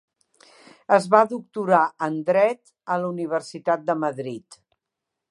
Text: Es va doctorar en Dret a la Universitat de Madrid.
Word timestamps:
Es 0.95 1.03
va 1.15 1.19
doctorar 1.33 1.81
en 2.07 2.17
Dret 2.29 2.73
a 2.95 2.97
la 3.03 3.11
Universitat 3.13 3.83
de 3.91 3.97
Madrid. 4.05 4.59